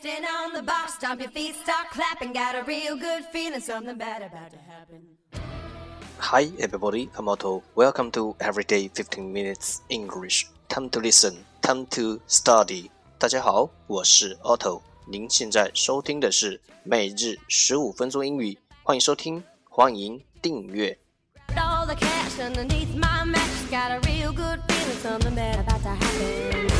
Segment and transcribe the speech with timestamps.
[0.00, 2.32] Stand on the bar, stomp your feet, start clapping.
[2.32, 5.02] Got a real good feeling, something bad about to happen.
[6.18, 7.62] Hi everybody, I'm Otto.
[7.74, 10.46] Welcome to Everyday 15 Minutes English.
[10.68, 12.90] Time to listen, time to study.
[13.18, 14.82] 大家好，我是 Otto。
[15.08, 20.96] 您现在收听的是每日十五分钟英语，欢迎收听，欢迎订阅。
[21.56, 23.70] All the cash underneath my mattress.
[23.70, 26.79] Got a real good feeling, something bad about to happen.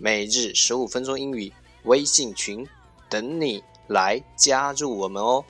[0.00, 2.64] 每日十五分钟英语微信群，
[3.08, 5.44] 等你来加入我们哦。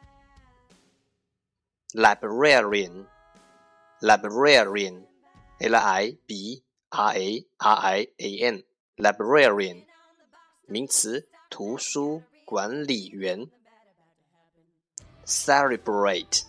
[1.94, 3.06] librarian
[4.02, 5.06] librarian
[5.60, 8.64] L I B R A R I A N
[8.96, 9.86] librarian
[10.66, 13.48] 名词，图书管理员。
[15.24, 16.42] celebrate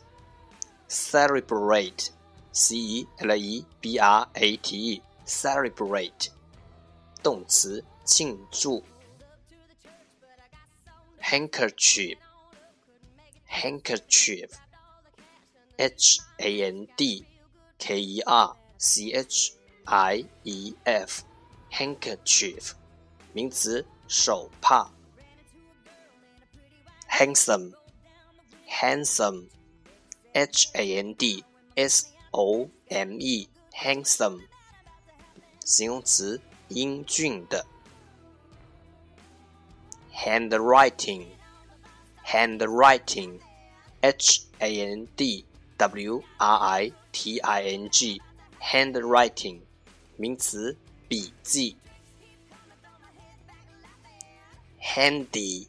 [0.88, 2.08] celebrate
[2.52, 6.30] c e l e b r a t e celebrate
[7.22, 8.82] 动词庆祝
[11.27, 12.17] handkerchief
[13.47, 14.49] handkerchief
[15.77, 17.25] h a n d
[17.77, 19.53] k e r c h
[19.85, 21.23] i e f
[21.71, 22.73] handkerchief
[23.33, 24.91] 名词手帕
[27.09, 27.73] handsome
[28.73, 29.49] handsome,
[30.33, 31.43] h a n d
[31.75, 34.41] s o m e, handsome，
[35.63, 37.65] 形容词，英俊的。
[40.17, 41.27] handwriting,
[42.25, 43.39] handwriting,
[44.01, 45.45] h a n d
[45.77, 48.21] w r i t i n g,
[48.61, 49.61] handwriting，
[50.17, 50.77] 名词，
[51.07, 51.75] 笔记。
[54.81, 55.67] handy,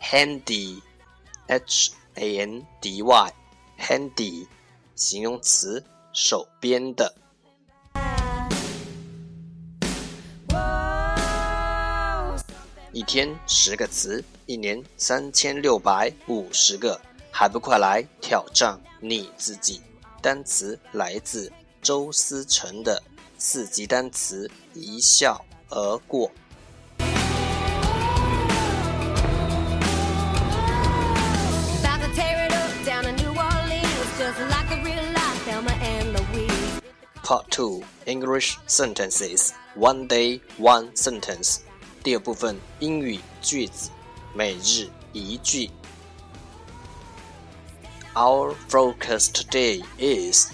[0.00, 4.46] handy。H A N D Y，handy，
[4.94, 5.84] 形容词，
[6.14, 7.14] 手边的。
[12.97, 16.99] 一天十个词，一年三千六百五十个，
[17.29, 19.79] 还不快来挑战你自己？
[20.19, 23.03] 单词来自周思成的
[23.37, 26.31] 四级单词，一笑而过。
[37.23, 41.59] Part Two English Sentences One Day One Sentence
[42.02, 43.90] 第二部分英语句子，
[44.34, 45.70] 每日一句。
[48.14, 50.52] Our focus today is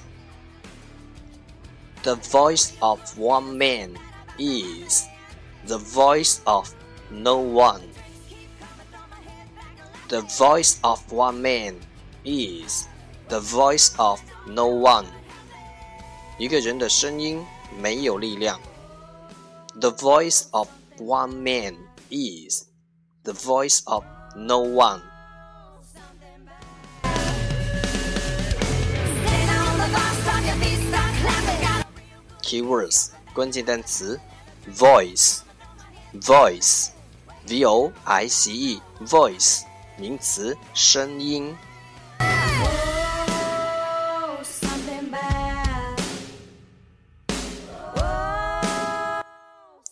[2.02, 3.96] the voice of one man
[4.38, 5.04] is
[5.66, 6.70] the voice of
[7.10, 7.80] no one.
[10.08, 11.74] The voice of one man
[12.24, 12.86] is
[13.28, 15.06] the voice of no one.
[16.38, 17.44] 一个人的声音
[17.76, 18.60] 没有力量。
[19.80, 20.68] The voice of
[21.02, 21.76] one man
[22.10, 22.66] is
[23.24, 24.04] the voice of
[24.36, 25.02] no one.
[29.24, 31.84] Sitting on the bus stop, your feet start clapping.
[32.42, 34.18] Keywords 关键单词
[34.74, 35.40] voice
[36.14, 36.90] voice
[37.46, 39.62] v o i c e voice
[39.96, 41.56] 名词声音。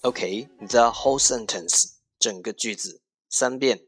[0.02, 3.80] Okay, the whole sentence 整个句子三遍。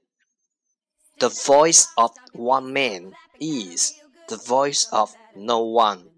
[1.19, 3.93] The voice of one man is
[4.29, 6.11] the voice of no one.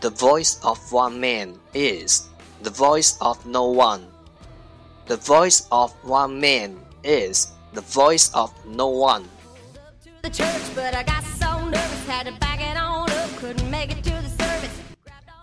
[0.00, 2.28] The voice of one man is
[2.62, 4.08] the voice of no one.
[5.06, 9.24] The voice of one man is the voice of no one.
[10.04, 13.70] To the church, but I got so nervous, had to back it on up, couldn't
[13.70, 14.78] make it to the service.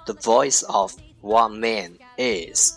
[0.05, 2.76] The voice of one man is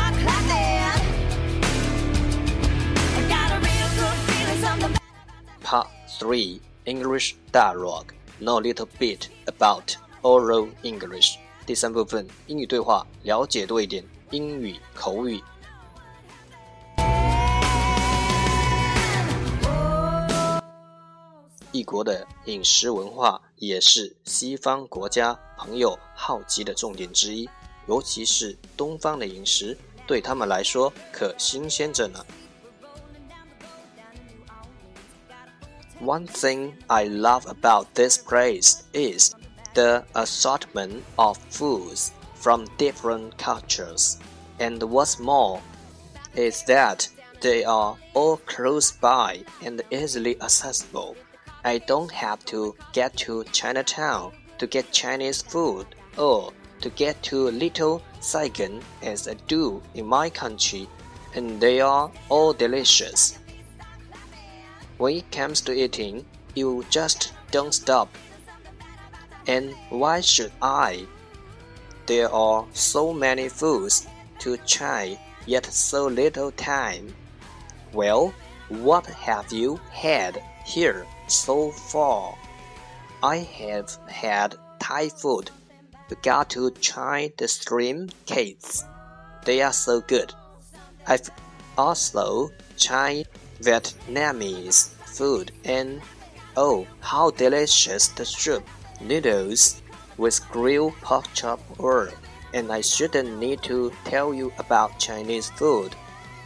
[6.19, 15.41] Three English Dialogue Know a little bit about oral English 第三部分英语对话，了解多一点英语口语。
[21.71, 27.47] 异国的饮食文化也是西方国家朋友好奇的重点之一，
[27.87, 32.25] 尤其是东方的饮食，对他们来说可新鲜着呢。
[36.01, 39.35] One thing I love about this place is
[39.75, 44.17] the assortment of foods from different cultures.
[44.59, 45.61] And what's more,
[46.33, 47.07] is that
[47.41, 51.15] they are all close by and easily accessible.
[51.63, 55.85] I don't have to get to Chinatown to get Chinese food
[56.17, 56.51] or
[56.81, 60.89] to get to Little Saigon as I do in my country,
[61.35, 63.37] and they are all delicious.
[65.01, 68.15] When it comes to eating, you just don't stop.
[69.47, 71.07] And why should I?
[72.05, 74.07] There are so many foods
[74.41, 77.15] to try, yet so little time.
[77.93, 78.31] Well,
[78.69, 82.37] what have you had here so far?
[83.23, 85.49] I have had Thai food.
[86.11, 88.85] You got to try the shrimp cakes.
[89.45, 90.31] They are so good.
[91.07, 91.27] I've
[91.75, 93.27] also tried
[93.60, 96.00] Vietnamese food and
[96.56, 98.64] oh, how delicious the soup
[99.00, 99.82] noodles
[100.16, 102.12] with grilled pork chop were.
[102.54, 105.94] And I shouldn't need to tell you about Chinese food.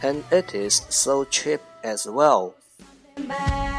[0.01, 2.55] And it is so cheap as well.
[3.27, 3.71] bad.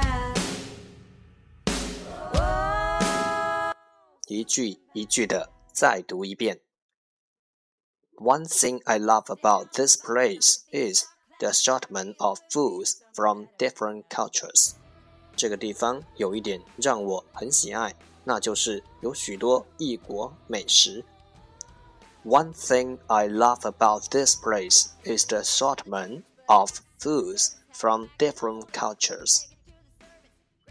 [4.32, 6.60] 一句一句的再读一遍。
[8.16, 11.04] One thing I love about this place is
[11.38, 14.74] the assortment of foods from different cultures.
[15.36, 17.94] 这个地方有一点让我很喜爱，
[18.24, 21.04] 那就是有许多异国美食。
[22.24, 26.70] One thing I love about this place is the assortment of
[27.00, 29.46] foods from different cultures.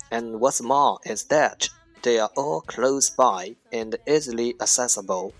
[0.09, 1.69] And what's more is that
[2.03, 5.33] they are all close by and easily accessible.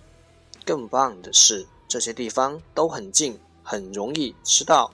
[0.65, 4.91] 更棒的是，这些地方都很近，很容易吃到。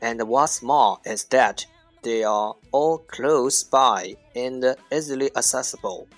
[0.00, 1.64] And what's more is that
[2.02, 6.08] they are all close by and easily accessible.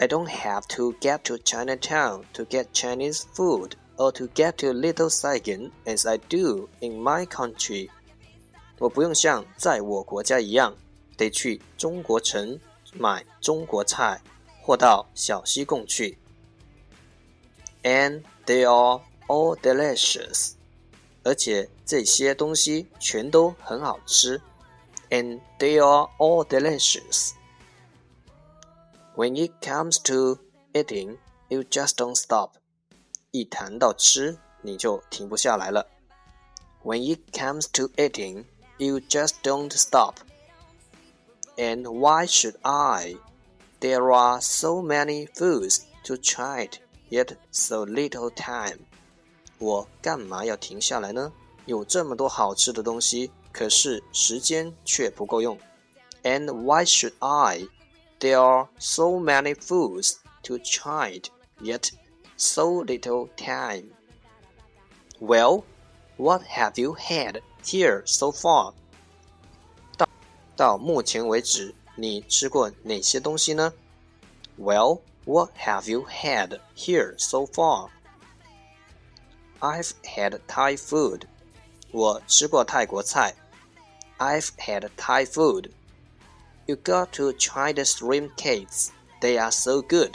[0.00, 4.72] I don't have to get to Chinatown to get Chinese food or to get to
[4.72, 7.90] Little Saigon as I do in my country.
[8.78, 10.76] 我不用像在我国家一样，
[11.16, 12.58] 得去中国城
[12.92, 14.20] 买中国菜，
[14.62, 16.18] 或到小西贡去。
[17.84, 20.54] And they are all delicious，
[21.28, 24.40] 而且这些东西全都很好吃。
[25.10, 27.32] And they are all delicious.
[29.16, 30.38] When it comes to
[30.72, 31.18] eating,
[31.48, 32.52] you just don't stop.
[33.30, 35.86] 一谈到吃，你就停不下来了。
[36.82, 38.44] When it comes to eating,
[38.78, 40.16] you just don't stop.
[41.56, 43.16] And why should I?
[43.80, 46.78] There are so many foods to try it,
[47.10, 48.80] yet so little time.
[49.58, 51.32] 我干嘛要停下来呢？
[51.66, 55.58] 有这么多好吃的东西，可是时间却不够用。
[56.22, 57.68] And why should I?
[58.20, 61.22] There are so many foods to try,
[61.60, 61.90] yet
[62.36, 63.90] so little time.
[65.20, 65.64] Well,
[66.16, 68.74] what have you had here so far?
[69.96, 70.08] 到
[70.56, 73.72] 到目前为止，你吃过哪些东西呢？
[74.58, 77.88] Well, what have you had here so far?
[79.60, 81.22] I've had Thai food.
[81.92, 83.34] 我吃过泰国菜。
[84.18, 85.70] I've had Thai food.
[86.66, 88.90] You got to try the shrimp cakes.
[89.20, 90.14] They are so good.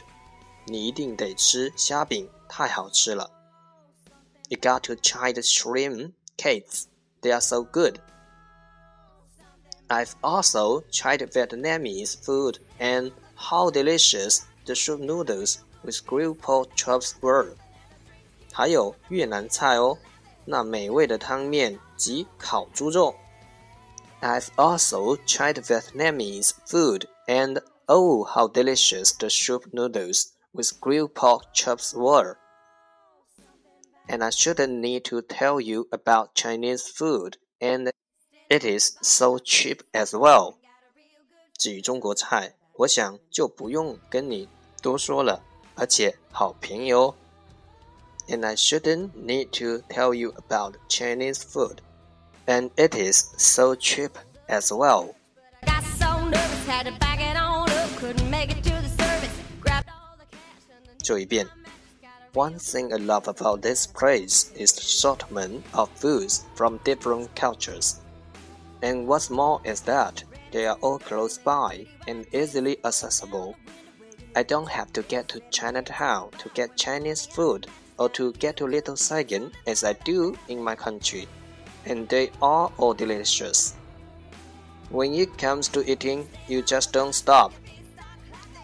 [0.65, 3.31] 你一定得吃虾饼，太好吃了。
[4.50, 6.86] You got to try the shrimp cakes.
[7.22, 8.00] They are so good.
[9.88, 17.15] I've also tried Vietnamese food and how delicious the soup noodles with grilled pork chops
[17.22, 17.55] were.
[18.53, 19.98] 还有越南菜哦，
[20.46, 23.15] 那美味的汤面及烤猪肉。
[24.22, 31.93] I've also tried Vietnamese food and oh how delicious the soup noodles with grilled pork chops
[31.93, 32.36] were.
[34.08, 37.91] And I shouldn't need to tell you about Chinese food and
[38.50, 40.55] it is so cheap as well.
[41.58, 44.50] 至于中国菜，我想就不用跟你
[44.81, 45.43] 多说了，
[45.75, 47.15] 而且好便宜哦。
[48.28, 51.81] And I shouldn't need to tell you about Chinese food.
[52.47, 55.14] And it is so cheap as well.
[62.33, 68.00] One thing I love about this place is the assortment of foods from different cultures.
[68.83, 73.57] And what's more is that they are all close by and easily accessible.
[74.37, 78.66] I don't have to get to Chinatown to get Chinese food or to get to
[78.66, 81.26] Little Saigon as I do in my country,
[81.86, 83.74] and they are all delicious.
[84.90, 87.52] When it comes to eating, you just don't stop.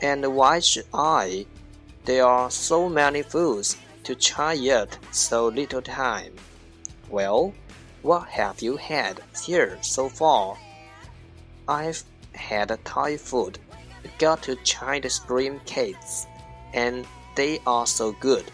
[0.03, 1.47] And why should I?
[2.05, 6.35] There are so many foods to try yet so little time.
[7.09, 7.53] Well,
[8.03, 10.57] what have you had here so far?
[11.69, 13.59] I've had Thai food.
[14.19, 16.27] Got to try the spring cakes,
[16.73, 17.07] and
[17.37, 18.45] they are so good.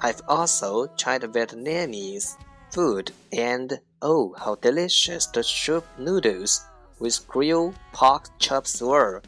[0.00, 2.36] I've also tried Vietnamese
[2.70, 6.64] food and oh, how delicious the soup noodles
[6.98, 9.22] with grilled pork chops were.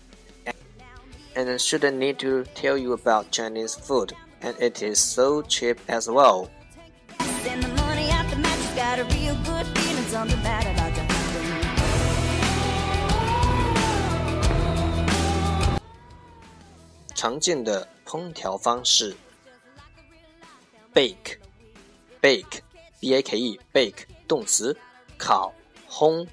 [1.35, 5.79] And I shouldn't need to tell you about Chinese food, and it is so cheap
[5.89, 6.51] as well.
[17.15, 19.17] 常见的烹调方式
[20.94, 21.38] Bake
[22.22, 22.60] bake
[23.00, 24.76] b a k e bake 动词，
[25.18, 25.54] 烤
[25.90, 26.28] 烘。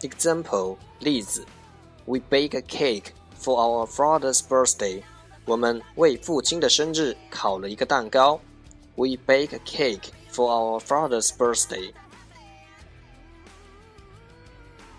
[0.00, 1.44] Example 例子
[2.04, 5.02] ：We bake a cake for our father's birthday。
[5.44, 8.40] 我们为父亲的生日烤了一个蛋糕。
[8.94, 11.92] We bake a cake for our father's birthday。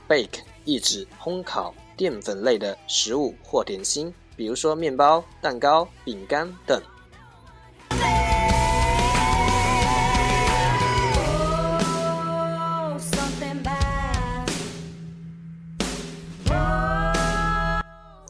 [0.09, 6.81] Bake 意指烘烤淀粉类的食物或点心，比如说面包、蛋糕、饼干等。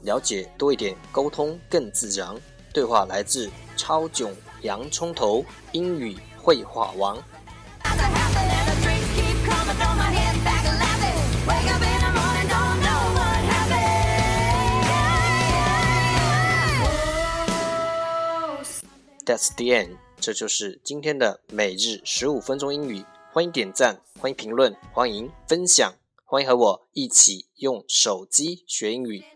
[0.04, 2.36] 了解多一点，沟通更自然。
[2.74, 7.18] 对话来自超囧洋葱头英语绘画王。
[19.26, 19.98] That's the end。
[20.20, 23.06] 这就是今天的每日十五分钟英语。
[23.32, 25.94] 欢迎点赞，欢迎评论，欢迎分享，
[26.26, 29.24] 欢迎和我一起用手机学英语。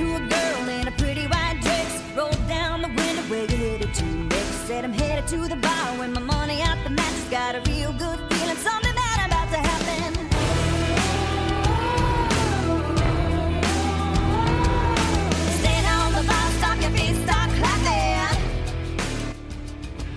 [0.00, 2.02] to a girl in a pretty white dress.
[2.16, 4.56] Rolled down the window where you headed to next.
[4.66, 7.28] Said I'm headed to the bar when my money out the mattress.
[7.28, 8.56] Got a real good feeling.
[8.56, 8.89] Something